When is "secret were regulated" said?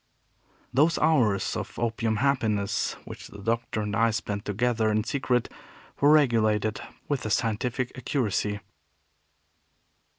5.03-6.81